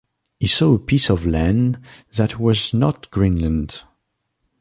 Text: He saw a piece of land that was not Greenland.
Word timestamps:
He 0.39 0.47
saw 0.47 0.73
a 0.73 0.79
piece 0.79 1.11
of 1.11 1.27
land 1.27 1.79
that 2.15 2.39
was 2.39 2.73
not 2.73 3.11
Greenland. 3.11 3.83